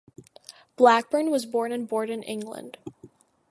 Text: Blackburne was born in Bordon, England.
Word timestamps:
Blackburne 0.77 1.29
was 1.29 1.45
born 1.45 1.71
in 1.71 1.85
Bordon, 1.87 2.23
England. 2.25 2.79